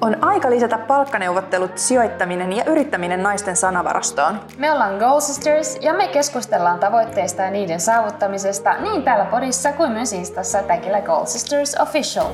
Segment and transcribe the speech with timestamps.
[0.00, 4.40] On aika lisätä palkkaneuvottelut, sijoittaminen ja yrittäminen naisten sanavarastoon.
[4.58, 9.92] Me ollaan Goal Sisters ja me keskustellaan tavoitteista ja niiden saavuttamisesta niin täällä podissa kuin
[9.92, 12.26] myös Instassa tagillä Goal Sisters Official.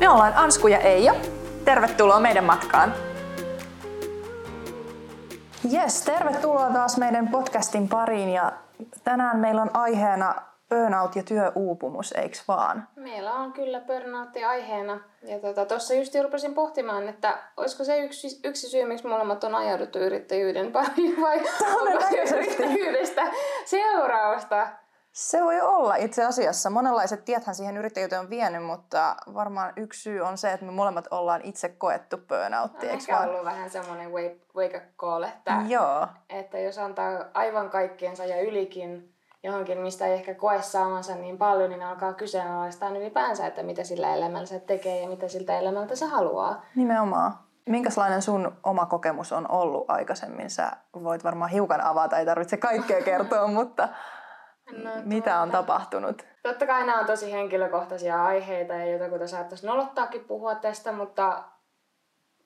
[0.00, 1.14] Me ollaan Ansku ja Eija.
[1.64, 2.94] Tervetuloa meidän matkaan.
[5.72, 8.52] Yes, tervetuloa taas meidän podcastin pariin ja
[9.04, 10.34] tänään meillä on aiheena
[10.70, 12.88] burnout ja työuupumus, eiks vaan?
[12.96, 15.00] Meillä on kyllä burnout aiheena.
[15.22, 19.54] Ja tuossa tota, just rupesin pohtimaan, että olisiko se yksi, yksi syy, miksi molemmat on
[19.54, 21.38] ajauduttu yrittäjyyden pariin vai
[21.80, 23.22] onko se yrittäjyydestä
[23.64, 24.68] seurausta?
[25.12, 26.70] Se voi olla itse asiassa.
[26.70, 31.08] Monenlaiset tiethän siihen yrittäjyyteen on vienyt, mutta varmaan yksi syy on se, että me molemmat
[31.10, 32.86] ollaan itse koettu burnoutti.
[32.86, 34.12] On ehkä ollut vähän semmoinen
[34.54, 36.06] wake up call, että, Joo.
[36.28, 41.70] että jos antaa aivan kaikkiensa ja ylikin johonkin, mistä ei ehkä koe saamansa niin paljon,
[41.70, 46.06] niin alkaa kyseenalaistaa ylipäänsä, että mitä sillä elämällä se tekee ja mitä siltä elämältä se
[46.06, 46.64] haluaa.
[46.74, 47.32] Nimenomaan.
[47.68, 50.50] Minkälainen sun oma kokemus on ollut aikaisemmin?
[50.50, 53.88] Sä voit varmaan hiukan avata, ei tarvitse kaikkea kertoa, mutta
[54.72, 56.26] no, mitä on tapahtunut?
[56.42, 61.42] Totta kai nämä on tosi henkilökohtaisia aiheita ja jotakuta saattaisi nolottaakin puhua tästä, mutta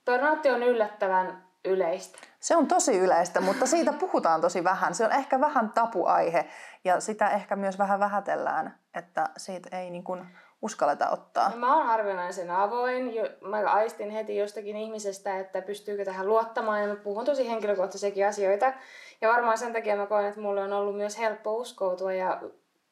[0.06, 2.18] burnout on yllättävän yleistä.
[2.40, 4.94] Se on tosi yleistä, mutta siitä puhutaan tosi vähän.
[4.94, 6.46] Se on ehkä vähän tapuaihe
[6.84, 10.26] ja sitä ehkä myös vähän vähätellään, että siitä ei niin kuin
[10.62, 11.50] uskalleta ottaa.
[11.50, 13.12] No, mä oon harvinaisen avoin.
[13.40, 18.72] Mä aistin heti jostakin ihmisestä, että pystyykö tähän luottamaan ja mä puhun tosi henkilökohtaisiakin asioita.
[19.20, 22.40] Ja varmaan sen takia mä koen, että mulle on ollut myös helppo uskoutua ja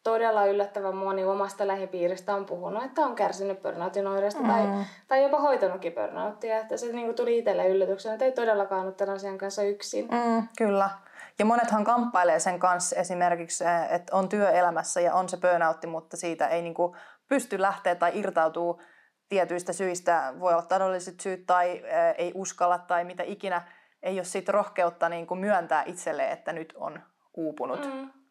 [0.03, 4.49] todella yllättävän moni omasta lähipiiristä on puhunut, että on kärsinyt burnoutin oireista mm.
[4.49, 4.63] tai,
[5.09, 6.59] tai jopa hoitanutkin burnouttia.
[6.59, 10.09] Että se niin kuin tuli itselle yllätyksenä, että ei todellakaan ole tämän asian kanssa yksin.
[10.11, 10.91] Mm, kyllä.
[11.39, 16.17] Ja monethan kamppailee sen kanssa esimerkiksi, eh, että on työelämässä ja on se burnoutti, mutta
[16.17, 16.97] siitä ei niin kuin
[17.29, 18.83] pysty lähteä tai irtautuu
[19.29, 20.35] tietyistä syistä.
[20.41, 23.63] Voi olla taloudelliset syyt tai eh, ei uskalla tai mitä ikinä.
[24.03, 27.01] Ei ole siitä rohkeutta niin kuin myöntää itselle, että nyt on
[27.35, 27.87] uupunut.
[27.87, 28.22] Mm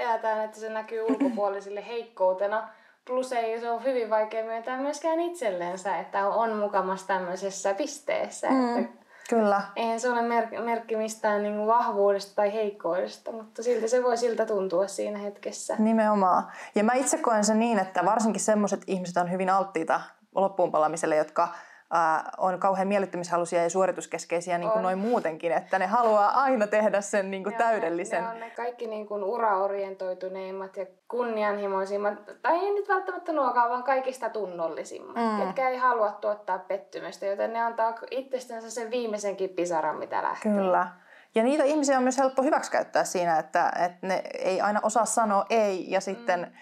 [0.00, 2.68] pelätään, että se näkyy ulkopuolisille heikkoutena.
[3.04, 8.50] Plus ei se on hyvin vaikea myöntää myöskään itsellensä, että on mukamassa tämmöisessä pisteessä.
[8.50, 9.62] Mm, että kyllä.
[9.76, 14.46] Eihän se ole mer- merkki mistään niin vahvuudesta tai heikkoudesta, mutta silti se voi siltä
[14.46, 15.76] tuntua siinä hetkessä.
[15.78, 16.44] Nimenomaan.
[16.74, 20.00] Ja mä itse koen sen niin, että varsinkin semmoiset ihmiset on hyvin alttiita
[20.34, 21.48] loppuunpalamiselle, jotka
[21.94, 27.00] äh, on kauhean miellyttämishalusia ja suorituskeskeisiä niin kuin noin muutenkin, että ne haluaa aina tehdä
[27.00, 28.22] sen niin kuin täydellisen.
[28.22, 33.70] Ne, ne on ne kaikki niin kuin uraorientoituneimmat ja kunnianhimoisimmat, tai ei nyt välttämättä nuokaan,
[33.70, 35.44] vaan kaikista tunnollisimmat, mm.
[35.44, 40.52] ketkä ei halua tuottaa pettymystä, joten ne antaa itsestänsä sen viimeisenkin pisaran, mitä lähtee.
[40.52, 40.86] Kyllä.
[41.34, 45.46] Ja niitä ihmisiä on myös helppo hyväksikäyttää siinä, että, että ne ei aina osaa sanoa
[45.50, 46.52] ei, ja sitten mm.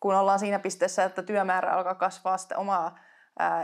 [0.00, 2.98] kun ollaan siinä pisteessä, että työmäärä alkaa kasvaa sitten omaa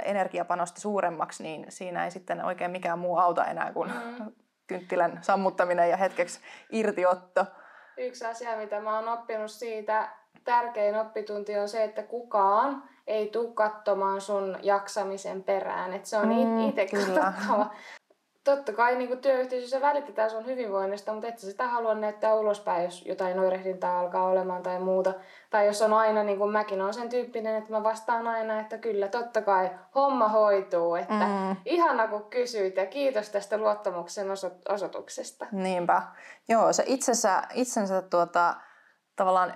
[0.04, 4.32] energiapanosta suuremmaksi, niin siinä ei sitten oikein mikään muu auta enää kuin mm.
[4.66, 7.46] kynttilän sammuttaminen ja hetkeksi irtiotto.
[7.96, 10.08] Yksi asia, mitä mä oon oppinut siitä,
[10.44, 15.92] tärkein oppitunti on se, että kukaan ei tule katsomaan sun jaksamisen perään.
[15.92, 17.70] Että se on mm, itse katsottava
[18.44, 23.38] totta kai niin työyhteisössä välitetään sun hyvinvoinnista, mutta et sitä halua näyttää ulospäin, jos jotain
[23.38, 25.14] oirehdintaa alkaa olemaan tai muuta.
[25.50, 28.78] Tai jos on aina, niin kuin mäkin on sen tyyppinen, että mä vastaan aina, että
[28.78, 30.94] kyllä, totta kai homma hoituu.
[30.94, 31.56] Että mm.
[31.64, 35.46] ihana kun kysyit ja kiitos tästä luottamuksen oso- osoituksesta.
[35.52, 36.02] Niinpä.
[36.48, 38.54] Joo, se itsensä, itsensä tuota,
[39.16, 39.54] tavallaan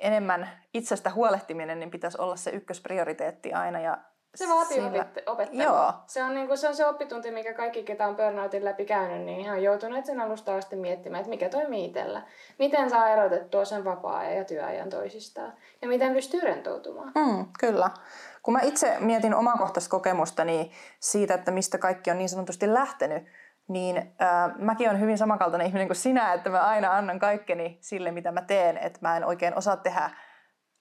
[0.00, 3.80] enemmän itsestä huolehtiminen, niin pitäisi olla se ykkösprioriteetti aina.
[3.80, 3.98] Ja
[4.34, 5.06] se vaatii sillä...
[5.26, 5.64] opettelua.
[5.64, 5.92] Joo.
[6.06, 9.20] Se on, niin kuin, se on se oppitunti, mikä kaikki, ketä on burnoutin läpi käynyt,
[9.20, 12.22] niin ihan joutuneet sen alusta asti miettimään, että mikä toimii itsellä.
[12.58, 15.52] Miten saa erotettua sen vapaa-ajan ja työajan toisistaan.
[15.82, 17.12] Ja miten pystyy rentoutumaan.
[17.14, 17.90] Mm, kyllä.
[18.42, 20.70] Kun mä itse mietin omakohtaista kokemusta niin
[21.00, 23.22] siitä, että mistä kaikki on niin sanotusti lähtenyt,
[23.68, 28.10] niin äh, mäkin olen hyvin samankaltainen ihminen kuin sinä, että mä aina annan kaikkeni sille,
[28.10, 30.10] mitä mä teen, että mä en oikein osaa tehdä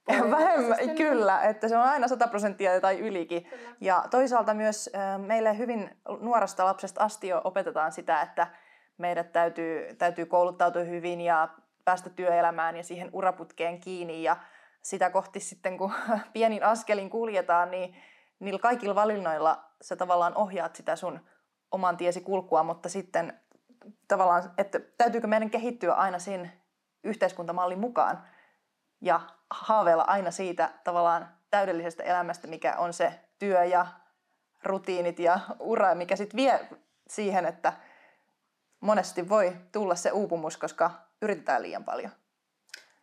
[0.08, 0.96] Vähemmän, niin.
[0.96, 3.44] kyllä, että se on aina 100 prosenttia tai ylikin.
[3.44, 3.75] Kyllä.
[3.81, 8.47] Ja toisaalta myös meille hyvin nuoresta lapsesta asti jo opetetaan sitä, että
[8.97, 11.50] meidät täytyy, täytyy kouluttautua hyvin ja
[11.85, 14.23] päästä työelämään ja siihen uraputkeen kiinni.
[14.23, 14.38] Ja
[14.82, 15.94] sitä kohti sitten, kun
[16.34, 17.96] pienin askelin kuljetaan, niin
[18.40, 21.20] niillä kaikilla valinnoilla sä tavallaan ohjaat sitä sun
[21.72, 23.40] oman tiesi kulkua, mutta sitten
[24.08, 26.52] tavallaan, että täytyykö meidän kehittyä aina sen
[27.03, 28.23] yhteiskuntamallin mukaan
[29.03, 29.20] ja
[29.50, 33.85] haaveilla aina siitä tavallaan täydellisestä elämästä, mikä on se työ ja
[34.64, 36.59] rutiinit ja ura, mikä sitten vie
[37.08, 37.73] siihen, että
[38.79, 40.91] monesti voi tulla se uupumus, koska
[41.22, 42.11] yritetään liian paljon.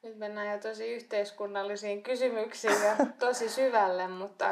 [0.03, 4.47] Nyt mennään jo tosi yhteiskunnallisiin kysymyksiin ja tosi syvälle, mutta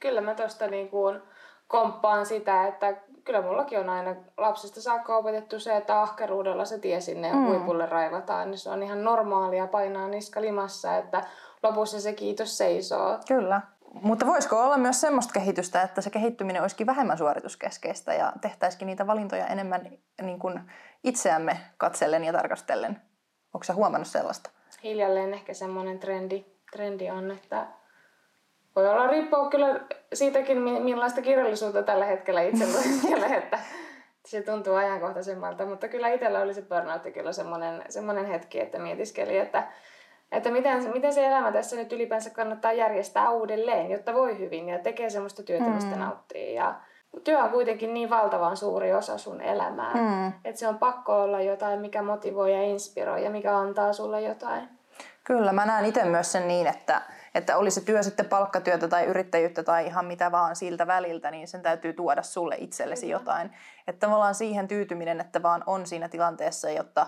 [0.00, 1.22] kyllä mä tuosta niin kuin
[1.68, 2.96] komppaan sitä, että
[3.28, 7.46] kyllä mullakin on aina lapsesta saakka opetettu se, että ahkeruudella se tie sinne mm.
[7.46, 11.24] huipulle raivataan, niin se on ihan normaalia painaa niska limassa, että
[11.62, 13.18] lopussa se kiitos seisoo.
[13.28, 13.60] Kyllä.
[13.94, 19.06] Mutta voisiko olla myös semmoista kehitystä, että se kehittyminen olisikin vähemmän suorituskeskeistä ja tehtäisikin niitä
[19.06, 19.90] valintoja enemmän
[20.22, 20.60] niin kuin
[21.04, 23.00] itseämme katsellen ja tarkastellen?
[23.54, 24.50] Onko se huomannut sellaista?
[24.82, 27.66] Hiljalleen ehkä semmoinen trendi, trendi on, että
[28.76, 29.80] voi olla riippuu kyllä
[30.14, 33.58] siitäkin, millaista kirjallisuutta tällä hetkellä itse luen, että
[34.26, 39.38] se tuntuu ajankohtaisemmalta, mutta kyllä itsellä oli se burnout kyllä semmoinen, semmoinen hetki, että mietiskeli,
[39.38, 39.68] että,
[40.32, 44.78] että miten, miten se elämä tässä nyt ylipäänsä kannattaa järjestää uudelleen, jotta voi hyvin ja
[44.78, 45.70] tekee semmoista työtä, mm.
[45.70, 46.54] mistä nauttii.
[46.54, 46.74] Ja
[47.24, 50.32] työ on kuitenkin niin valtavan suuri osa sun elämää, mm.
[50.44, 54.68] että se on pakko olla jotain, mikä motivoi ja inspiroi ja mikä antaa sulle jotain.
[55.24, 57.02] Kyllä, mä näen itse myös sen niin, että,
[57.38, 61.48] että oli se työ sitten palkkatyötä tai yrittäjyyttä tai ihan mitä vaan siltä väliltä, niin
[61.48, 63.18] sen täytyy tuoda sulle itsellesi Kyllä.
[63.18, 63.50] jotain.
[63.86, 67.06] Että tavallaan siihen tyytyminen, että vaan on siinä tilanteessa, jotta,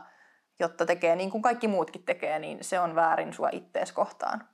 [0.60, 4.44] jotta tekee niin kuin kaikki muutkin tekee, niin se on väärin sua ittees kohtaan.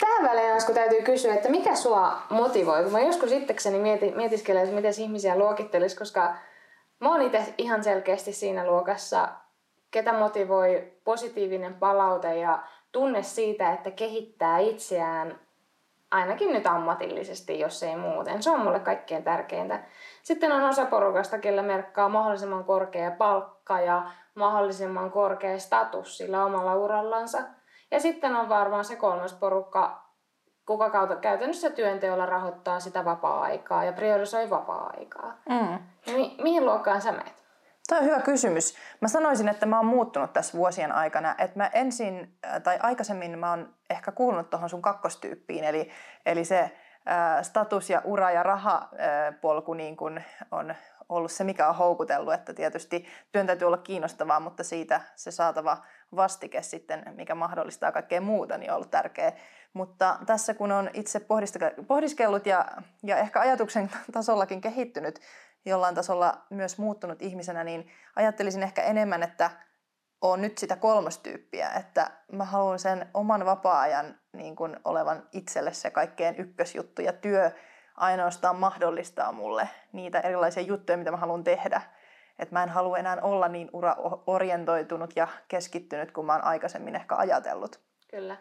[0.00, 2.82] Tähän väliin kun täytyy kysyä, että mikä sua motivoi?
[2.82, 6.34] Kun mä joskus itsekseni mieti, mietiskelen, että miten ihmisiä luokittelisi, koska
[7.00, 9.28] mä oon itse ihan selkeästi siinä luokassa,
[9.90, 12.62] ketä motivoi positiivinen palaute ja
[12.92, 15.38] tunne siitä, että kehittää itseään
[16.10, 18.42] ainakin nyt ammatillisesti, jos ei muuten.
[18.42, 19.80] Se on mulle kaikkein tärkeintä.
[20.22, 26.74] Sitten on osa porukasta, kellä merkkaa mahdollisimman korkea palkka ja mahdollisimman korkea status sillä omalla
[26.74, 27.38] urallansa.
[27.90, 30.02] Ja sitten on varmaan se kolmas porukka,
[30.66, 35.36] kuka kautta käytännössä työnteolla rahoittaa sitä vapaa-aikaa ja priorisoi vapaa-aikaa.
[35.48, 35.78] Mm.
[36.12, 37.37] Mi- mihin luokkaan sä menet?
[37.88, 38.74] Tämä on hyvä kysymys.
[39.00, 41.34] Mä sanoisin, että mä oon muuttunut tässä vuosien aikana.
[41.38, 45.90] Että mä ensin, äh, tai aikaisemmin mä oon ehkä kuulunut tuohon sun kakkostyyppiin, eli,
[46.26, 50.20] eli se äh, status ja ura ja rahapolku äh, niin kun
[50.50, 50.74] on
[51.08, 55.76] ollut se, mikä on houkutellut, että tietysti työn täytyy olla kiinnostavaa, mutta siitä se saatava
[56.16, 59.32] vastike sitten, mikä mahdollistaa kaikkea muuta, niin on ollut tärkeä.
[59.72, 61.26] Mutta tässä kun on itse
[61.86, 62.66] pohdiskellut ja,
[63.02, 65.20] ja ehkä ajatuksen tasollakin kehittynyt,
[65.64, 69.50] jollain tasolla myös muuttunut ihmisenä, niin ajattelisin ehkä enemmän, että
[70.20, 75.90] on nyt sitä kolmostyyppiä, että mä haluan sen oman vapaa-ajan niin kuin olevan itselle se
[75.90, 77.50] kaikkein ykkösjuttu ja työ
[77.94, 81.82] ainoastaan mahdollistaa mulle niitä erilaisia juttuja, mitä mä haluan tehdä.
[82.38, 87.16] Että mä en halua enää olla niin uraorientoitunut ja keskittynyt kuin mä oon aikaisemmin ehkä
[87.16, 87.80] ajatellut.
[88.10, 88.36] Kyllä.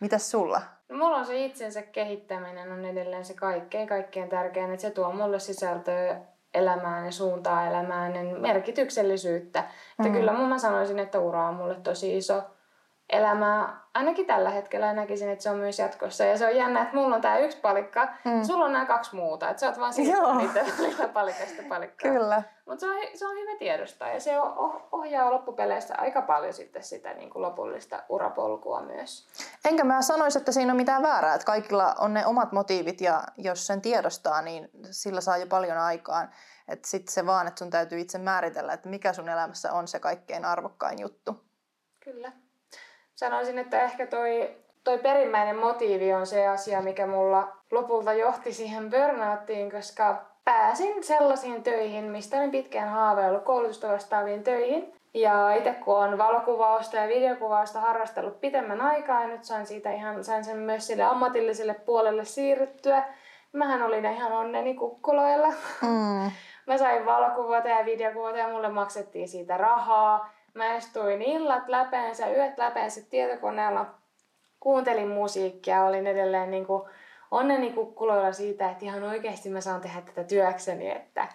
[0.00, 0.62] Mitäs sulla?
[0.88, 5.12] No, mulla on se itsensä kehittäminen on edelleen se kaikkein, kaikkein tärkein, että se tuo
[5.12, 6.20] mulle sisältöä
[6.54, 9.60] elämään ja suuntaa elämään ja merkityksellisyyttä.
[9.60, 10.06] Mm.
[10.06, 12.42] Että kyllä mä sanoisin, että ura on mulle tosi iso
[13.12, 13.80] elämää.
[13.94, 16.24] Ainakin tällä hetkellä näkisin, että se on myös jatkossa.
[16.24, 18.42] Ja se on jännä, että mulla on tämä yksi palikka, mm.
[18.42, 19.50] sulla on nämä kaksi muuta.
[19.50, 22.12] Että sä oot vaan siirtänyt niitä välillä palikasta palikkaa.
[22.12, 22.42] Kyllä.
[22.66, 24.32] Mutta se on, se on hyvä tiedostaa ja se
[24.92, 29.28] ohjaa loppupeleissä aika paljon sitten sitä niin kuin lopullista urapolkua myös.
[29.64, 31.34] Enkä mä sanoisi, että siinä on mitään väärää.
[31.34, 35.78] Että kaikilla on ne omat motiivit ja jos sen tiedostaa, niin sillä saa jo paljon
[35.78, 36.30] aikaan.
[36.68, 40.00] Että sitten se vaan, että sun täytyy itse määritellä, että mikä sun elämässä on se
[40.00, 41.44] kaikkein arvokkain juttu.
[42.04, 42.32] Kyllä
[43.20, 48.90] sanoisin, että ehkä toi, toi perimmäinen motiivi on se asia, mikä mulla lopulta johti siihen
[48.90, 54.92] burnouttiin, koska pääsin sellaisiin töihin, mistä olin pitkään haaveillut koulutusta vastaaviin töihin.
[55.14, 60.24] Ja itse kun olen valokuvausta ja videokuvausta harrastellut pitemmän aikaa ja nyt sain siitä ihan,
[60.24, 63.04] sain sen myös sille ammatilliselle puolelle siirryttyä.
[63.52, 65.48] Mähän olin ihan onneni kukkuloilla.
[65.82, 66.30] Mm.
[66.66, 70.39] Mä sain valokuvata ja videokuvata ja mulle maksettiin siitä rahaa.
[70.54, 73.86] Mä istuin illat läpeensä, yöt läpeensä tietokoneella,
[74.60, 76.82] kuuntelin musiikkia, olin edelleen niin kuin
[77.30, 81.28] onneni kukkuloilla siitä, että ihan oikeasti mä saan tehdä tätä työkseni, että,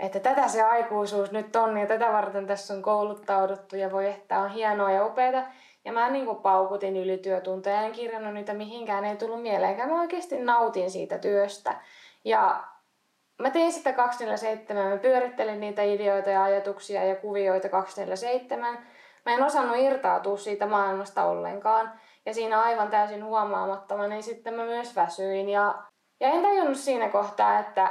[0.00, 4.38] että tätä se aikuisuus nyt on ja tätä varten tässä on kouluttauduttu ja voi että
[4.38, 5.52] on hienoa ja upeaa.
[5.84, 9.90] Ja mä niin kuin paukutin ylityötunteja, en kirjannut niitä mihinkään, ei tullut mieleenkään.
[9.90, 11.74] Mä oikeasti nautin siitä työstä.
[12.24, 12.64] Ja
[13.42, 18.78] mä tein sitä 247, mä pyörittelin niitä ideoita ja ajatuksia ja kuvioita 247.
[19.26, 21.92] Mä en osannut irtautua siitä maailmasta ollenkaan.
[22.26, 25.48] Ja siinä aivan täysin huomaamattomani niin sitten mä myös väsyin.
[25.48, 25.74] Ja,
[26.20, 27.90] ja en tajunnut siinä kohtaa, että,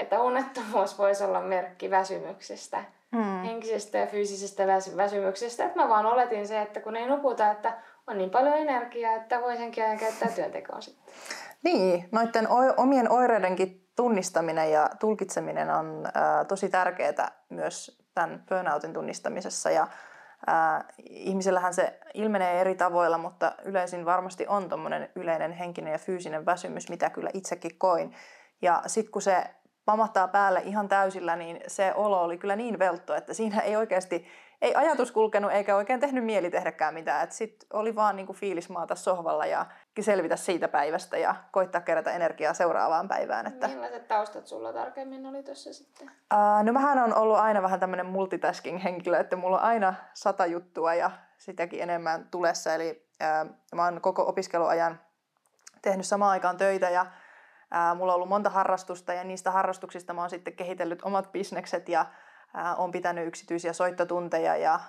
[0.00, 2.84] että unettomuus voisi olla merkki väsymyksestä.
[3.16, 3.42] Hmm.
[3.42, 5.64] Henkisestä ja fyysisestä väsy- väsymyksestä.
[5.64, 9.40] Että mä vaan oletin se, että kun ei nukuta, että on niin paljon energiaa, että
[9.40, 11.14] voi senkin ajan käyttää työntekoon sitten.
[11.62, 16.08] Niin, noiden omien oireidenkin tunnistaminen ja tulkitseminen on
[16.48, 19.70] tosi tärkeää myös tämän burnoutin tunnistamisessa.
[19.70, 19.88] Ja,
[20.46, 26.46] ää, ihmisillähän se ilmenee eri tavoilla, mutta yleisin varmasti on tuommoinen yleinen henkinen ja fyysinen
[26.46, 28.14] väsymys, mitä kyllä itsekin koin.
[28.62, 29.44] Ja sitten kun se
[29.84, 34.26] pamahtaa päälle ihan täysillä, niin se olo oli kyllä niin veltto, että siinä ei oikeasti,
[34.62, 37.32] ei ajatus kulkenut eikä oikein tehnyt mieli tehdäkään mitään.
[37.32, 39.66] Sitten oli vaan niin kuin fiilis maata sohvalla ja
[40.02, 43.46] selvitä siitä päivästä ja koittaa kerätä energiaa seuraavaan päivään.
[43.46, 43.68] Että...
[43.68, 46.10] Millaiset taustat sulla tarkemmin oli tuossa sitten?
[46.34, 50.94] Uh, no mähän on ollut aina vähän tämmöinen multitasking-henkilö, että mulla on aina sata juttua
[50.94, 52.74] ja sitäkin enemmän tulessa.
[52.74, 53.06] Eli
[53.44, 55.00] uh, mä oon koko opiskeluajan
[55.82, 57.06] tehnyt samaan aikaan töitä ja
[57.70, 61.88] Ää, mulla on ollut monta harrastusta ja niistä harrastuksista mä oon sitten kehitellyt omat bisnekset
[61.88, 62.06] ja
[62.76, 64.80] on pitänyt yksityisiä soittotunteja ja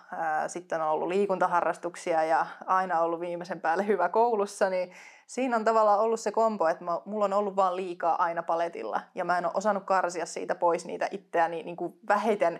[0.47, 4.91] sitten on ollut liikuntaharrastuksia ja aina ollut viimeisen päälle hyvä koulussa, niin
[5.27, 9.25] siinä on tavallaan ollut se kombo, että mulla on ollut vaan liikaa aina paletilla ja
[9.25, 12.59] mä en ole osannut karsia siitä pois niitä itseäni niin kuin vähiten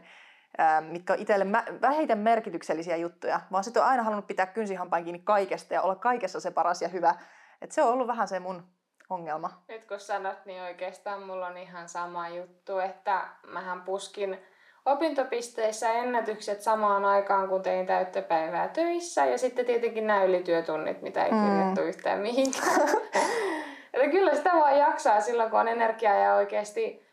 [0.81, 1.45] mitkä on itselle
[1.81, 6.39] vähiten merkityksellisiä juttuja, vaan sitten on aina halunnut pitää kynsihampaan kiinni kaikesta ja olla kaikessa
[6.39, 7.15] se paras ja hyvä.
[7.61, 8.63] Et se on ollut vähän se mun
[9.09, 9.63] ongelma.
[9.67, 14.39] Nyt kun sanot, niin oikeastaan mulla on ihan sama juttu, että mähän puskin
[14.88, 19.25] opintopisteissä ennätykset samaan aikaan, kun tein täyttöpäivää töissä.
[19.25, 21.46] Ja sitten tietenkin nämä ylityötunnit, mitä ei mm.
[21.46, 22.82] kirjattu yhtään mihinkään.
[23.94, 27.06] että kyllä sitä vaan jaksaa silloin, kun on energiaa ja oikeasti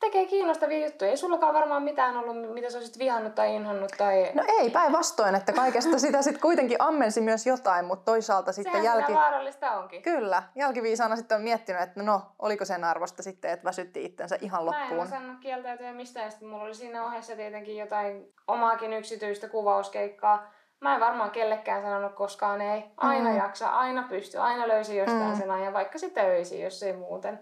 [0.00, 1.10] tekee kiinnostavia juttuja.
[1.10, 3.92] Ei sullakaan varmaan mitään ollut, mitä sä olisit vihannut tai inhonnut.
[3.98, 4.30] Tai...
[4.34, 8.84] No ei, päinvastoin, että kaikesta sitä sitten kuitenkin ammensi myös jotain, mutta toisaalta sitten Sehän
[8.84, 9.14] jälki...
[9.14, 10.02] vaarallista onkin.
[10.02, 14.66] Kyllä, jälkiviisana sitten on miettinyt, että no, oliko sen arvosta sitten, että väsytti itsensä ihan
[14.66, 14.88] loppuun.
[14.88, 20.52] Mä en osannut kieltäytyä mistään, sitten mulla oli siinä ohessa tietenkin jotain omaakin yksityistä kuvauskeikkaa.
[20.80, 22.84] Mä en varmaan kellekään sanonut koskaan ei.
[22.96, 23.36] Aina mm.
[23.36, 25.36] jaksa, aina pysty, aina löysi jostain mm.
[25.36, 27.40] sen ajan, vaikka sitten öisi, jos ei muuten.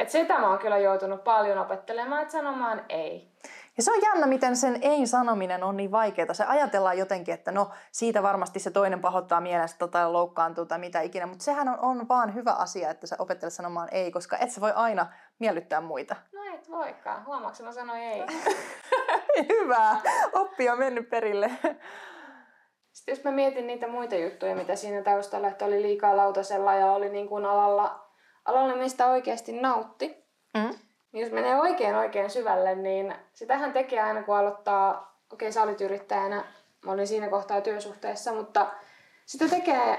[0.00, 3.30] Et sitä mä oon kyllä joutunut paljon opettelemaan, että sanomaan ei.
[3.76, 6.34] Ja se on jännä, miten sen ei-sanominen on niin vaikeaa.
[6.34, 11.00] Se ajatellaan jotenkin, että no siitä varmasti se toinen pahoittaa mielestä tai loukkaantuu tai mitä
[11.00, 14.50] ikinä, mutta sehän on, on vaan hyvä asia, että sä opettelet sanomaan ei, koska et
[14.50, 15.06] sä voi aina
[15.38, 16.16] miellyttää muita.
[16.32, 17.26] No et voikaan.
[17.26, 18.22] Huomaatko, mä sanoin ei.
[19.52, 19.96] hyvä.
[20.32, 21.50] Oppi on mennyt perille.
[22.92, 26.92] Sitten jos mä mietin niitä muita juttuja, mitä siinä taustalla, että oli liikaa lautasella ja
[26.92, 28.09] oli niin kuin alalla
[28.44, 30.74] alalle, mistä oikeasti nautti, mm.
[31.12, 35.62] niin jos menee oikein oikein syvälle, niin sitähän tekee aina kun aloittaa, okei okay, sä
[35.62, 36.44] olit yrittäjänä,
[36.84, 38.66] mä olin siinä kohtaa työsuhteessa, mutta
[39.26, 39.98] sitä tekee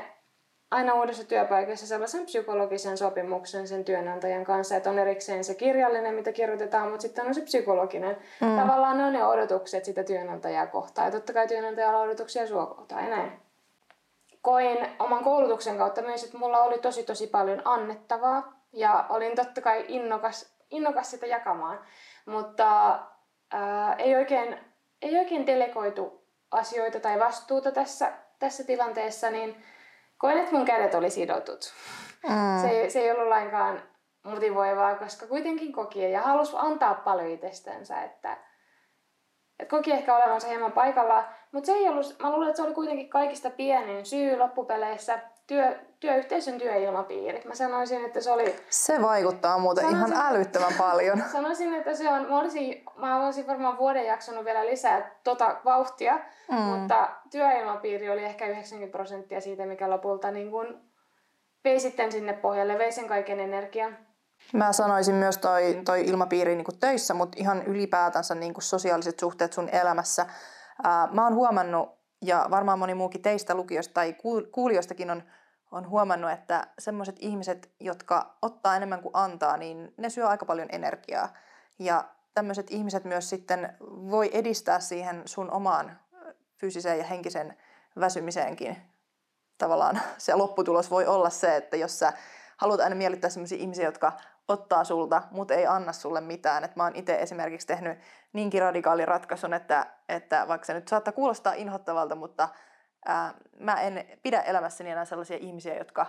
[0.72, 6.32] aina uudessa työpaikassa sellaisen psykologisen sopimuksen sen työnantajan kanssa, että on erikseen se kirjallinen, mitä
[6.32, 8.18] kirjoitetaan, mutta sitten on se psykologinen.
[8.42, 8.58] Mm.
[8.58, 11.06] Tavallaan ne on ne odotukset sitä työnantajaa kohtaan.
[11.06, 13.32] Ja totta kai työnantajalla on odotuksia sua kohtaan ja näin
[14.42, 19.62] koin oman koulutuksen kautta myös, että mulla oli tosi tosi paljon annettavaa ja olin totta
[19.62, 21.80] kai innokas, innokas sitä jakamaan,
[22.26, 23.00] mutta
[23.52, 24.58] ää, ei, oikein,
[25.02, 29.64] ei oikein delegoitu asioita tai vastuuta tässä, tässä tilanteessa, niin
[30.18, 31.74] koin, että mun kädet oli sidotut.
[32.30, 32.62] Mm.
[32.62, 33.84] Se, se ei ollut lainkaan
[34.24, 38.38] motivoivaa, koska kuitenkin koki ja halusi antaa paljon itsestänsä, että
[39.60, 42.74] et koki ehkä olevansa hieman paikalla, mutta se ei ollut, mä luulen, että se oli
[42.74, 47.42] kuitenkin kaikista pienin syy loppupeleissä työ, työyhteisön työilmapiiri.
[47.46, 48.56] Mä sanoisin, että se oli...
[48.70, 51.24] Se vaikuttaa muuten sanoisin, ihan älyttömän paljon.
[51.32, 56.20] Sanoisin, että se on, mä olisin, mä olisin varmaan vuoden jaksanut vielä lisää tota vauhtia,
[56.52, 56.56] mm.
[56.56, 60.82] mutta työilmapiiri oli ehkä 90 prosenttia siitä, mikä lopulta niin kun
[61.64, 63.98] vei sitten sinne pohjalle, vei sen kaiken energian.
[64.54, 69.70] Mä sanoisin myös toi, toi ilmapiiri niin töissä, mutta ihan ylipäätänsä niin sosiaaliset suhteet sun
[69.70, 70.26] elämässä.
[71.12, 71.90] Mä oon huomannut,
[72.22, 74.16] ja varmaan moni muukin teistä lukijoista tai
[74.52, 75.24] kuulijoistakin on,
[75.72, 80.68] on huomannut, että semmoiset ihmiset, jotka ottaa enemmän kuin antaa, niin ne syö aika paljon
[80.72, 81.30] energiaa.
[81.80, 86.00] Ja tämmöiset ihmiset myös sitten voi edistää siihen sun omaan
[86.58, 87.58] fyysiseen ja henkisen
[88.00, 88.78] väsymiseenkin.
[89.58, 92.14] Tavallaan se lopputulos voi olla se, että jos sä
[92.58, 94.14] haluat aina miellyttää sellaisia ihmisiä, jotka
[94.48, 96.64] ottaa sulta, mutta ei anna sulle mitään.
[96.64, 98.00] Et mä oon itse esimerkiksi tehnyt
[98.34, 102.50] niinkin radikaalin ratkaisun, että, että vaikka se nyt saattaa kuulostaa inhottavalta, mutta
[103.06, 106.06] ää, mä en pidä elämässäni enää sellaisia ihmisiä, jotka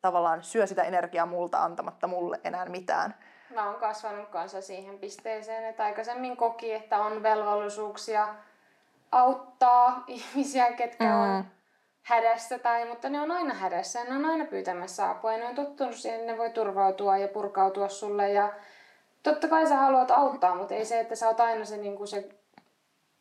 [0.00, 3.14] tavallaan syö sitä energiaa multa antamatta mulle enää mitään.
[3.54, 8.28] Mä oon kasvanut kanssa siihen pisteeseen, että aikaisemmin koki, että on velvollisuuksia
[9.12, 11.20] auttaa ihmisiä, ketkä mm.
[11.20, 11.44] on
[12.08, 15.46] hädässä, tai, mutta ne on aina hädässä ja ne on aina pyytämässä apua ja ne
[15.46, 18.52] on tottunut siihen, että ne voi turvautua ja purkautua sulle ja
[19.22, 22.08] totta kai sä haluat auttaa, mutta ei se, että sä oot aina se, niin kuin
[22.08, 22.28] se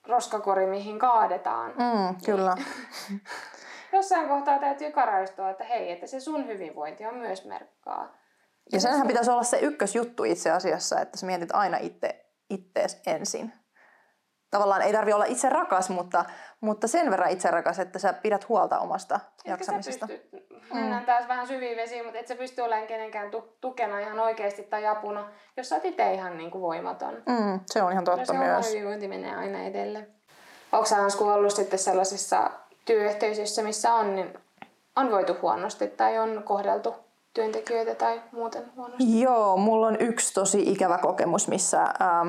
[0.07, 1.71] roskakori, mihin kaadetaan.
[1.71, 2.57] Mm, kyllä.
[3.93, 8.17] Jossain kohtaa täytyy karaistua, että hei, että se sun hyvinvointi on myös merkkaa.
[8.71, 13.53] Ja senhän pitäisi olla se ykkösjuttu itse asiassa, että sä mietit aina itse, ittees ensin
[14.51, 16.25] tavallaan ei tarvi olla itse rakas, mutta,
[16.61, 20.07] mutta sen verran itserakas, että sä pidät huolta omasta Etkä jaksamisesta.
[20.07, 21.05] Sä pysty, mennään mm.
[21.05, 24.87] taas vähän syviin vesiin, mutta et sä pysty olemaan kenenkään tu- tukena ihan oikeasti tai
[24.87, 27.13] apuna, jos sä oot itse ihan niin kuin voimaton.
[27.13, 28.65] Mm, se on ihan totta se myös.
[28.65, 30.07] Se hyvinvointi menee aina edelle.
[30.71, 32.49] Onko sä Hansku ollut sitten sellaisissa
[32.85, 34.39] työyhteisöissä, missä on, niin
[34.95, 36.95] on voitu huonosti tai on kohdeltu
[37.33, 39.21] työntekijöitä tai muuten huonosti?
[39.21, 42.27] Joo, mulla on yksi tosi ikävä kokemus, missä ähm,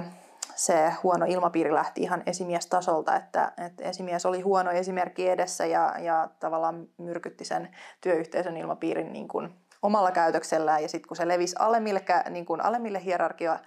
[0.58, 6.28] se huono ilmapiiri lähti ihan esimiestasolta, että, että esimies oli huono esimerkki edessä ja, ja
[6.40, 10.82] tavallaan myrkytti sen työyhteisön ilmapiirin niin kuin omalla käytöksellään.
[10.82, 13.58] Ja sitten kun se levisi alemmille, niin kuin alemmille hierarkia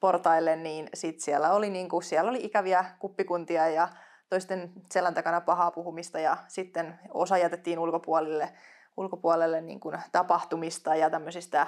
[0.00, 3.88] portaille, niin sit siellä oli, niin kuin, siellä oli ikäviä kuppikuntia ja
[4.28, 8.52] toisten selän takana pahaa puhumista ja sitten osa jätettiin ulkopuolelle,
[8.96, 11.66] ulkopuolelle niin kuin tapahtumista ja tämmöisistä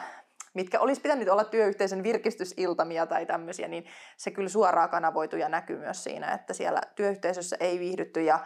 [0.54, 5.78] mitkä olisi pitänyt olla työyhteisön virkistysiltamia tai tämmöisiä, niin se kyllä suoraan kanavoitu ja näkyy
[5.78, 8.38] myös siinä, että siellä työyhteisössä ei viihdytty ja,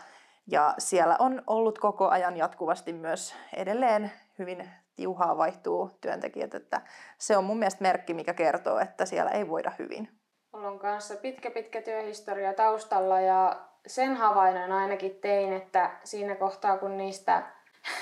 [0.47, 6.81] ja siellä on ollut koko ajan jatkuvasti myös edelleen hyvin tiuhaa vaihtuu työntekijät, että
[7.19, 10.09] se on mun mielestä merkki, mikä kertoo, että siellä ei voida hyvin.
[10.53, 16.79] Mulla on kanssa pitkä pitkä työhistoria taustalla ja sen havainnon ainakin tein, että siinä kohtaa
[16.79, 17.43] kun niistä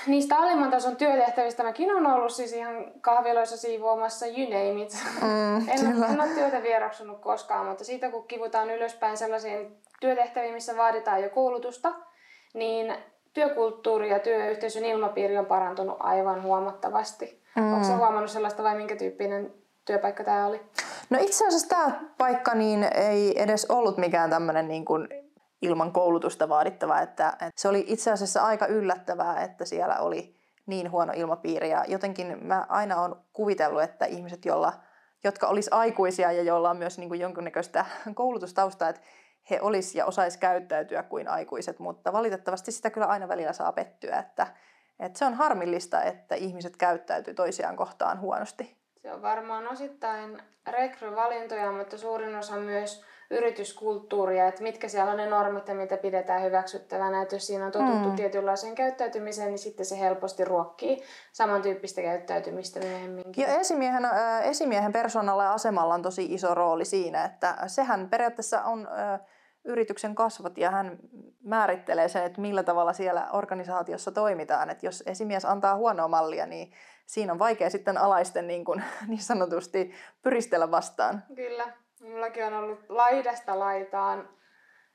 [0.07, 4.97] niistä alimman tason työtehtävistä mäkin on ollut siis ihan kahviloissa siivoamassa you name it.
[5.21, 10.77] Mm, en, en ole työtä vieraksunut koskaan, mutta siitä kun kivutaan ylöspäin sellaisiin työtehtäviin, missä
[10.77, 11.93] vaaditaan jo koulutusta,
[12.53, 12.95] niin
[13.33, 17.41] työkulttuuri ja työyhteisön ilmapiiri on parantunut aivan huomattavasti.
[17.55, 17.73] Mm.
[17.73, 19.53] Onko huomannut sellaista vai minkä tyyppinen
[19.85, 20.61] työpaikka tämä oli?
[21.09, 25.24] No itse asiassa tämä paikka niin ei edes ollut mikään tämmöinen niin kuin
[25.65, 27.01] ilman koulutusta vaadittava.
[27.01, 31.69] Että, että se oli itse asiassa aika yllättävää, että siellä oli niin huono ilmapiiri.
[31.69, 34.73] Ja jotenkin mä aina olen kuvitellut, että ihmiset, jolla,
[35.23, 39.01] jotka olisi aikuisia ja joilla on myös niin kuin jonkinnäköistä koulutustaustaa, että
[39.49, 44.17] he olisi ja osaisi käyttäytyä kuin aikuiset, mutta valitettavasti sitä kyllä aina välillä saa pettyä,
[44.19, 44.47] että,
[44.99, 48.77] että se on harmillista, että ihmiset käyttäytyy toisiaan kohtaan huonosti.
[48.95, 55.25] Se on varmaan osittain rekryvalintoja, mutta suurin osa myös yrityskulttuuria, että mitkä siellä on ne
[55.25, 57.21] normit ja mitä pidetään hyväksyttävänä.
[57.21, 58.15] Että jos siinä on totuttu mm.
[58.15, 63.41] tietynlaiseen käyttäytymiseen, niin sitten se helposti ruokkii samantyyppistä käyttäytymistä myöhemminkin.
[63.41, 68.63] Ja esimiehen, äh, esimiehen persoonalla ja asemalla on tosi iso rooli siinä, että sehän periaatteessa
[68.63, 69.19] on äh,
[69.65, 70.97] yrityksen kasvot ja hän
[71.43, 74.69] määrittelee sen, että millä tavalla siellä organisaatiossa toimitaan.
[74.69, 76.71] Että jos esimies antaa huonoa mallia, niin
[77.05, 81.23] siinä on vaikea sitten alaisten niin, kuin, niin sanotusti pyristellä vastaan.
[81.35, 81.84] Kyllä.
[82.09, 84.29] Mullakin on ollut laidasta laitaan.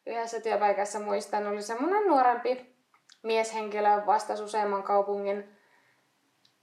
[0.07, 2.77] Yhdessä työpaikassa muistan, oli semmoinen nuorempi
[3.23, 5.57] mieshenkilö vastasi useamman kaupungin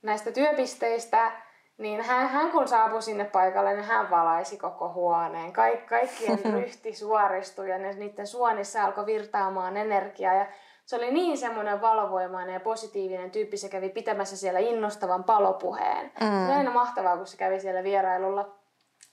[0.01, 1.31] näistä työpisteistä.
[1.77, 5.53] Niin hän, hän kun saapui sinne paikalle, niin hän valaisi koko huoneen.
[5.53, 10.33] Kaik, kaikkien ryhti suoristui ja ne, niiden suonissa alkoi virtaamaan energiaa.
[10.33, 10.45] Ja
[10.85, 13.57] se oli niin semmoinen valovoimainen ja positiivinen tyyppi.
[13.57, 16.05] Se kävi pitämässä siellä innostavan palopuheen.
[16.05, 16.27] Mm.
[16.27, 18.56] Se oli aina mahtavaa, kun se kävi siellä vierailulla.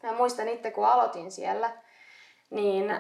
[0.04, 1.70] Mä muistan itse, kun aloitin siellä,
[2.50, 2.96] niin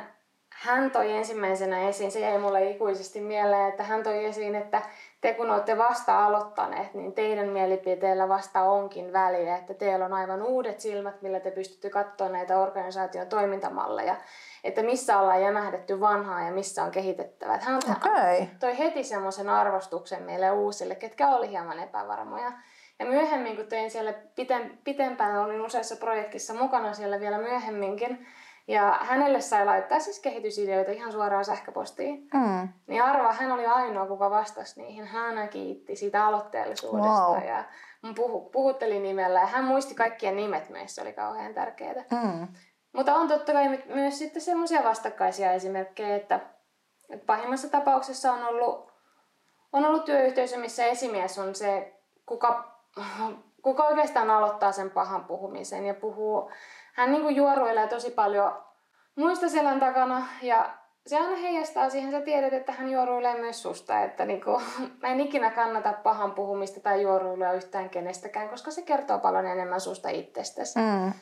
[0.50, 4.82] hän toi ensimmäisenä esiin, se jäi mulle ikuisesti mieleen, että hän toi esiin, että
[5.20, 10.42] te kun olette vasta aloittaneet, niin teidän mielipiteellä vasta onkin väliä, että teillä on aivan
[10.42, 14.16] uudet silmät, millä te pystytte katsoa näitä organisaation toimintamalleja,
[14.64, 17.58] että missä ollaan jämähdetty vanhaa ja missä on kehitettävä.
[17.62, 18.46] Hän okay.
[18.60, 22.52] toi heti semmoisen arvostuksen meille uusille, ketkä oli hieman epävarmoja.
[22.98, 24.14] Ja myöhemmin, kun tein siellä
[24.84, 28.26] pitempään, olin useassa projektissa mukana siellä vielä myöhemminkin,
[28.68, 32.28] ja hänelle sai laittaa siis kehitysideoita ihan suoraan sähköpostiin.
[32.34, 32.68] Mm.
[32.86, 35.06] Niin arva, hän oli ainoa, kuka vastasi niihin.
[35.06, 37.46] Hän kiitti siitä aloitteellisuudesta wow.
[37.46, 37.64] ja
[38.16, 39.40] puhu, puhutteli nimellä.
[39.40, 42.04] Ja hän muisti kaikkien nimet meissä, oli kauhean tärkeää.
[42.10, 42.48] Mm.
[42.92, 46.40] Mutta on totta kai myös sitten semmoisia vastakkaisia esimerkkejä, että,
[47.10, 48.92] että pahimmassa tapauksessa on ollut,
[49.72, 52.73] on ollut työyhteisö, missä esimies on se, kuka
[53.62, 56.50] kuka oikeastaan aloittaa sen pahan puhumisen ja puhuu,
[56.94, 58.52] hän niin kuin juoruilee tosi paljon
[59.16, 60.70] muista selän takana ja
[61.06, 64.62] se aina heijastaa siihen, sä tiedät, että hän juoruilee myös susta, että niin kuin,
[65.02, 69.80] mä en ikinä kannata pahan puhumista tai juoruilua yhtään kenestäkään, koska se kertoo paljon enemmän
[69.80, 70.78] susta itsestäsi.
[70.78, 71.12] Mm.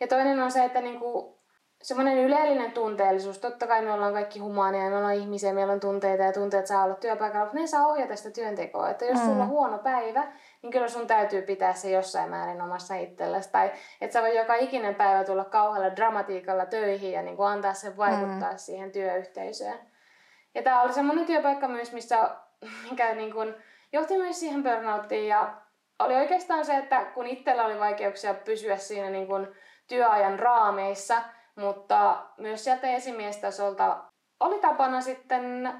[0.00, 1.34] Ja toinen on se, että niin kuin,
[1.82, 6.22] semmoinen yleellinen tunteellisuus, totta kai me ollaan kaikki humaaneja, me ollaan ihmisiä, meillä on tunteita
[6.22, 8.90] ja tunteet saa olla työpaikalla, mutta ne saa ohjata sitä työntekoa.
[8.90, 9.26] Että jos mm.
[9.26, 13.52] sulla on huono päivä, niin kyllä sun täytyy pitää se jossain määrin omassa itselläsi.
[13.52, 17.74] Tai että sä voi joka ikinen päivä tulla kauhealla dramatiikalla töihin ja niin kuin antaa
[17.74, 18.58] sen vaikuttaa mm.
[18.58, 19.78] siihen työyhteisöön.
[20.54, 22.30] Ja tämä oli semmoinen työpaikka myös, missä,
[22.90, 23.54] mikä niin kuin
[23.92, 25.54] johti myös siihen burnouttiin ja
[25.98, 29.48] oli oikeastaan se, että kun itsellä oli vaikeuksia pysyä siinä niin kuin
[29.88, 31.22] työajan raameissa,
[31.56, 34.04] mutta myös sieltä esimiestasolta
[34.40, 35.72] oli tapana sitten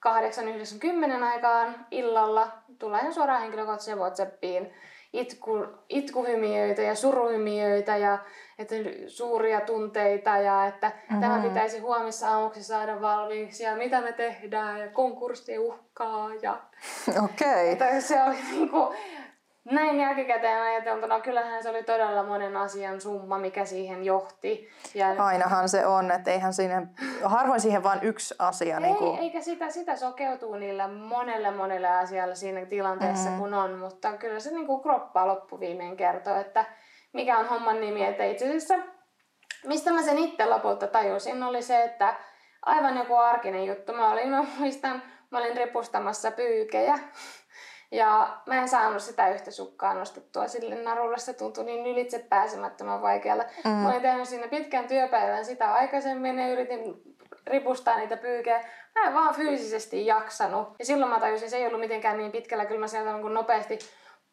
[0.00, 2.52] 8, 9, 10 aikaan illalla.
[2.78, 4.72] Tulee suoraan henkilökohtaiseen Whatsappiin
[5.14, 8.18] itku, itkuhymiöitä ja suruhymiöitä ja
[8.58, 8.74] että
[9.06, 11.20] suuria tunteita ja että mm-hmm.
[11.20, 16.34] tämä pitäisi huomissa aamuksi saada valmiiksi ja mitä me tehdään ja konkurssi uhkaa.
[16.42, 16.60] Ja...
[17.24, 17.72] Okei.
[17.72, 18.00] Okay.
[18.00, 18.94] Se oli niinku,
[19.64, 24.68] näin jälkikäteen ajateltuna, kyllähän se oli todella monen asian summa, mikä siihen johti.
[24.94, 25.24] Ja...
[25.24, 26.86] Ainahan se on, että eihän siinä,
[27.24, 28.76] harvoin siihen vaan yksi asia.
[28.76, 29.18] Ei, niin kuin...
[29.18, 33.42] eikä sitä, sitä sokeutuu niillä monelle monelle asialle siinä tilanteessa, mm-hmm.
[33.42, 36.64] kun on, mutta kyllä se niin kuin kroppaa loppuviimeen kertoo, että
[37.12, 38.74] mikä on homman nimi, että itse asiassa
[39.66, 42.14] mistä mä sen itse lopulta tajusin, oli se, että
[42.62, 43.92] aivan joku arkinen juttu.
[43.92, 46.98] Mä olin, mä muistan, mä olin ripustamassa pyykejä
[47.94, 51.18] ja mä en saanut sitä yhtä sukkaa nostettua sille narulle.
[51.18, 53.46] Se tuntui niin ylitse pääsemättömän vaikealle.
[53.64, 53.70] Mm.
[53.70, 57.02] Mä olin tehnyt siinä pitkän työpäivän sitä aikaisemmin ja yritin
[57.46, 58.64] ripustaa niitä pyykejä.
[58.94, 60.68] Mä en vaan fyysisesti jaksanut.
[60.78, 62.66] Ja silloin mä tajusin, se ei ollut mitenkään niin pitkällä.
[62.66, 63.78] Kyllä mä sieltä niin nopeasti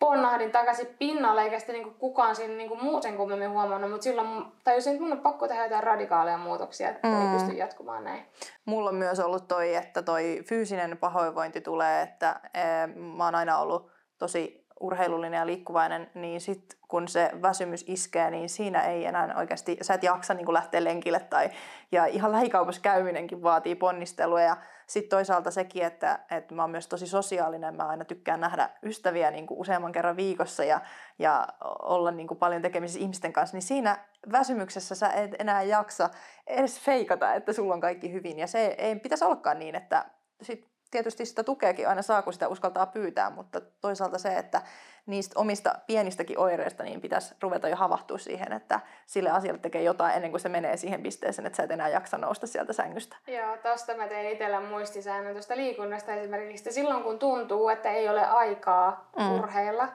[0.01, 4.45] ponnahdin takaisin pinnalle, eikä sitten niinku kukaan siinä niinku muu sen kummemmin huomannut, mutta silloin
[4.63, 7.21] tajusin, että mun on pakko tehdä jotain radikaaleja muutoksia, että mm.
[7.21, 8.25] ei pysty jatkumaan näin.
[8.65, 13.57] Mulla on myös ollut toi, että toi fyysinen pahoinvointi tulee, että ee, mä oon aina
[13.57, 19.33] ollut tosi urheilullinen ja liikkuvainen, niin sit kun se väsymys iskee, niin siinä ei enää
[19.37, 21.49] oikeasti, sä et jaksa niin lähteä lenkille tai,
[21.91, 24.57] ja ihan lähikaupassa käyminenkin vaatii ponnistelua ja
[24.91, 29.31] sitten toisaalta sekin, että, että mä oon myös tosi sosiaalinen, mä aina tykkään nähdä ystäviä
[29.31, 30.81] niin kuin useamman kerran viikossa ja,
[31.19, 31.47] ja
[31.79, 36.09] olla niin kuin paljon tekemisissä ihmisten kanssa, niin siinä väsymyksessä sä et enää jaksa
[36.47, 38.39] edes feikata, että sulla on kaikki hyvin.
[38.39, 40.05] Ja se ei pitäisi ollakaan niin, että
[40.41, 44.61] sit tietysti sitä tukeakin aina saa, kun sitä uskaltaa pyytää, mutta toisaalta se, että
[45.05, 50.15] niistä omista pienistäkin oireista niin pitäisi ruveta jo havahtua siihen, että sille asialle tekee jotain
[50.15, 53.17] ennen kuin se menee siihen pisteeseen, että sä et enää jaksa nousta sieltä sängystä.
[53.27, 56.71] Joo, tosta mä tein itsellä muistisäännön tuosta liikunnasta esimerkiksi.
[56.71, 59.31] Silloin kun tuntuu, että ei ole aikaa mm.
[59.31, 59.87] urheilla,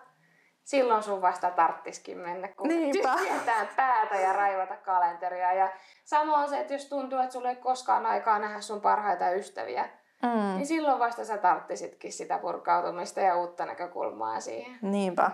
[0.65, 5.53] silloin sun vasta tarttiskin mennä, kun tyhjentää päätä ja raivata kalenteria.
[5.53, 5.73] Ja
[6.05, 9.89] samoin se, että jos tuntuu, että sulla ei koskaan aikaa nähdä sun parhaita ystäviä,
[10.35, 10.57] Mm.
[10.57, 14.79] Niin silloin vasta sä tarttisitkin sitä purkautumista ja uutta näkökulmaa siihen.
[14.83, 15.31] Niinpä.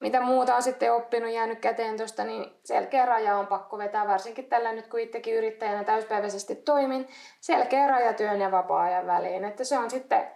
[0.00, 4.44] Mitä muuta on sitten oppinut, jäänyt käteen tuosta, niin selkeä raja on pakko vetää, varsinkin
[4.44, 7.08] tällä nyt kun itsekin yrittäjänä täyspäiväisesti toimin,
[7.40, 9.44] selkeä raja työn ja vapaa-ajan väliin.
[9.44, 10.26] Että se on sitten,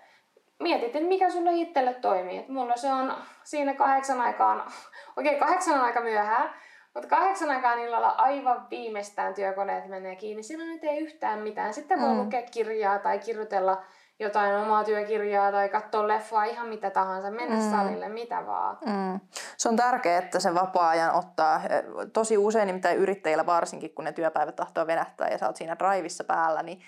[0.60, 2.38] mietit, että mikä sulle itselle toimii.
[2.38, 3.14] Että mulla se on
[3.44, 4.60] siinä kahdeksan aikaan,
[5.16, 6.50] okei okay, kahdeksan aika myöhään,
[6.96, 10.42] mutta kahdeksan aikaan illalla aivan viimeistään työkoneet menee kiinni.
[10.42, 11.74] Silloin ei yhtään mitään.
[11.74, 12.18] Sitten voi mm.
[12.18, 13.82] lukea kirjaa tai kirjoitella
[14.18, 17.70] jotain omaa työkirjaa tai katsoa leffaa, ihan mitä tahansa, mennä mm.
[17.70, 18.78] salille, mitä vaan.
[18.86, 19.20] Mm.
[19.56, 21.60] Se on tärkeää, että se vapaa-ajan ottaa.
[22.12, 26.24] Tosi usein nimittäin yrittäjillä varsinkin, kun ne työpäivät tahtoo venähtää ja sä oot siinä drivissa
[26.24, 26.80] päällä, niin,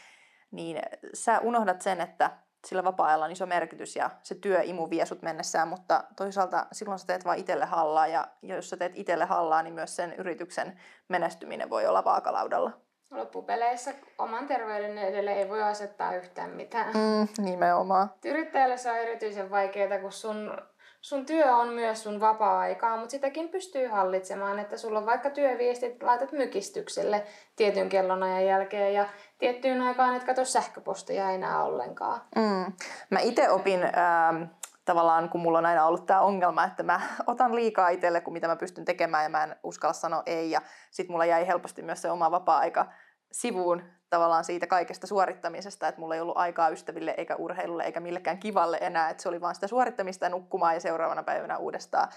[0.51, 0.83] niin
[1.15, 2.31] sä unohdat sen, että
[2.67, 7.07] sillä vapaa-ajalla on iso merkitys ja se työimu vie sut mennessään, mutta toisaalta silloin sä
[7.07, 11.71] teet vain itselle hallaa ja jos sä teet itselle hallaa, niin myös sen yrityksen menestyminen
[11.71, 12.71] voi olla vaakalaudalla.
[13.11, 16.93] Loppupeleissä oman terveyden edelle ei voi asettaa yhtään mitään.
[16.95, 18.11] Mm, nimenomaan.
[18.25, 20.59] Yrittäjälle se on erityisen vaikeaa, kun sun
[21.01, 26.03] sun työ on myös sun vapaa-aikaa, mutta sitäkin pystyy hallitsemaan, että sulla on vaikka työviestit,
[26.03, 29.07] laitat mykistykselle tietyn kellonajan jälkeen ja
[29.39, 32.21] tiettyyn aikaan et katso sähköpostia enää ollenkaan.
[32.37, 32.73] Mm.
[33.11, 34.43] Mä itse opin ähm,
[34.85, 38.49] tavallaan, kun mulla on aina ollut tämä ongelma, että mä otan liikaa itselle kuin mitä
[38.49, 42.03] mä pystyn tekemään ja mä en uskalla sanoa ei ja sit mulla jäi helposti myös
[42.03, 42.87] se oma vapaa-aika
[43.33, 48.39] sivuun tavallaan siitä kaikesta suorittamisesta, että mulla ei ollut aikaa ystäville eikä urheilulle eikä millekään
[48.39, 52.09] kivalle enää, että se oli vaan sitä suorittamista ja nukkumaan ja seuraavana päivänä uudestaan.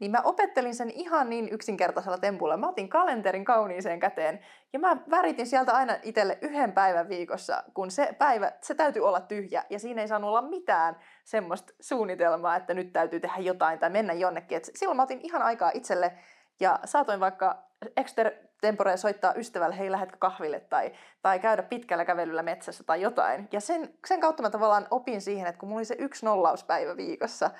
[0.00, 2.56] Niin mä opettelin sen ihan niin yksinkertaisella tempulla.
[2.56, 4.40] Mä otin kalenterin kauniiseen käteen
[4.72, 9.20] ja mä väritin sieltä aina itselle yhden päivän viikossa, kun se päivä, se täytyy olla
[9.20, 13.90] tyhjä ja siinä ei saanut olla mitään semmoista suunnitelmaa, että nyt täytyy tehdä jotain tai
[13.90, 14.56] mennä jonnekin.
[14.56, 16.12] Et silloin mä otin ihan aikaa itselle
[16.60, 22.84] ja saatoin vaikka extempore soittaa ystävälle, hei lähetkö kahville tai, tai käydä pitkällä kävelyllä metsässä
[22.84, 23.48] tai jotain.
[23.52, 26.96] Ja sen, sen kautta mä tavallaan opin siihen, että kun mulla oli se yksi nollauspäivä
[26.96, 27.50] viikossa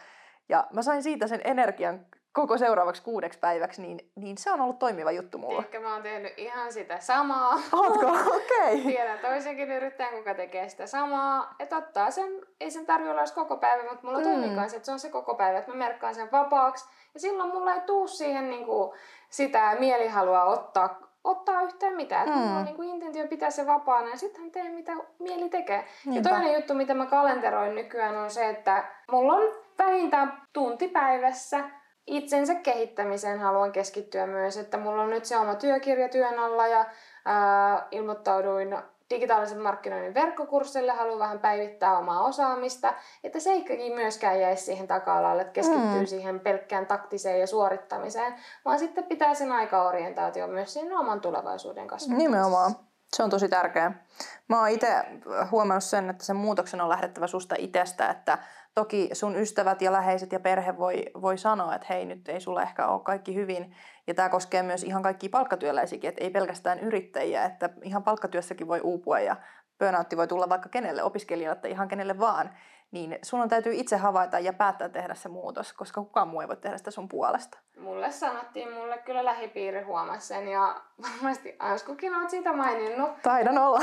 [0.49, 4.79] ja mä sain siitä sen energian koko seuraavaksi kuudeksi päiväksi, niin, niin se on ollut
[4.79, 5.59] toimiva juttu mulla.
[5.59, 7.59] Ehkä mä oon tehnyt ihan sitä samaa.
[7.73, 8.07] Ootko?
[8.07, 8.75] Okei.
[8.75, 8.81] Okay.
[8.93, 11.55] Tiedän toisenkin yrittäjän, kuka tekee sitä samaa.
[11.59, 14.69] Että ottaa sen, ei sen tarvi olla koko päivä, mutta mulla mm.
[14.69, 16.89] se, että se on se koko päivä, että mä merkkaan sen vapaaksi.
[17.15, 18.93] Ja silloin mulla ei tuu siihen niin kuin,
[19.31, 22.29] sitä mielihalua ottaa, ottaa yhtään mitään.
[22.29, 22.35] Mm.
[22.35, 25.85] Mulla on niin kuin intentio pitää se vapaana ja sitten teen mitä mieli tekee.
[26.05, 26.29] Niinpä.
[26.29, 31.80] Ja toinen juttu, mitä mä kalenteroin nykyään on se, että mulla on vähintään tunti päivässä
[32.07, 36.87] itsensä kehittämiseen haluan keskittyä myös, että mulla on nyt se oma työkirja työn alla ja
[37.25, 38.77] ää, ilmoittauduin
[39.11, 45.53] digitaalisen markkinoinnin verkkokurssille, haluaa vähän päivittää omaa osaamista, että seikkakin myöskään jäisi siihen taka-alalle, että
[45.53, 46.07] keskittyy mm.
[46.07, 48.35] siihen pelkkään taktiseen ja suorittamiseen,
[48.65, 52.31] vaan sitten pitää sen aika-orientaatio myös sinne oman tulevaisuuden kasvattamisessa.
[52.31, 52.75] Nimenomaan.
[53.17, 54.05] Se on tosi tärkeää.
[54.49, 55.05] Mä oon itse
[55.51, 58.39] huomannut sen, että sen muutoksen on lähdettävä susta itsestä, että
[58.81, 62.63] toki sun ystävät ja läheiset ja perhe voi, voi sanoa, että hei nyt ei sulla
[62.63, 63.75] ehkä ole kaikki hyvin.
[64.07, 68.81] Ja tämä koskee myös ihan kaikki palkkatyöläisiäkin, että ei pelkästään yrittäjiä, että ihan palkkatyössäkin voi
[68.81, 69.37] uupua ja
[69.79, 72.51] burnoutti voi tulla vaikka kenelle, opiskelijalle tai ihan kenelle vaan.
[72.91, 76.49] Niin sun on täytyy itse havaita ja päättää tehdä se muutos, koska kukaan muu ei
[76.49, 77.59] voi tehdä sitä sun puolesta.
[77.81, 83.23] Mulle sanottiin, mulle kyllä lähipiiri huomasi sen ja varmasti Anskukin oot siitä maininnut.
[83.23, 83.81] Taidan olla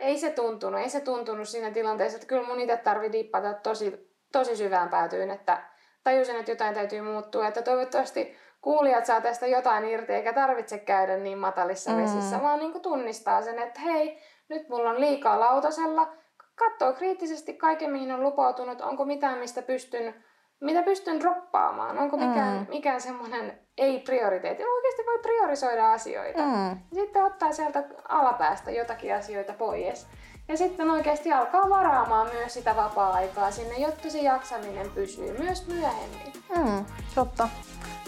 [0.00, 4.10] ei se tuntunut, ei se tuntunut siinä tilanteessa, että kyllä mun itse tarvi dippata tosi,
[4.32, 5.62] tosi syvään päätyyn, että
[6.04, 11.16] tajusin, että jotain täytyy muuttua, että toivottavasti kuulijat saa tästä jotain irti, eikä tarvitse käydä
[11.16, 12.02] niin matalissa mm.
[12.02, 16.12] vesissä, vaan niin tunnistaa sen, että hei, nyt mulla on liikaa lautasella,
[16.54, 20.14] katsoo kriittisesti kaiken, mihin on lupautunut, onko mitään, mistä pystyn
[20.60, 21.98] mitä pystyn droppaamaan?
[21.98, 22.66] Onko mikään, mm.
[22.68, 24.64] mikään semmoinen ei-prioriteetti?
[24.64, 26.42] Oikeasti voi priorisoida asioita.
[26.42, 26.78] Mm.
[26.94, 30.06] Sitten ottaa sieltä alapäästä jotakin asioita pois.
[30.48, 36.32] Ja sitten oikeasti alkaa varaamaan myös sitä vapaa-aikaa sinne, jotta se jaksaminen pysyy myös myöhemmin.
[36.56, 37.48] Mm, totta.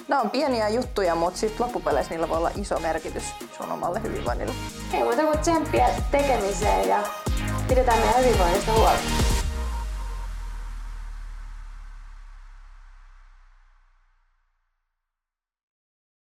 [0.08, 4.54] Nämä on pieniä juttuja, mutta sitten loppupeleissä niillä voi olla iso merkitys sun omalle hyvinvoinnille.
[4.94, 7.02] Ei muuta kuin tsemppiä tekemiseen ja
[7.68, 9.27] pidetään meidän hyvinvoinnista huolta.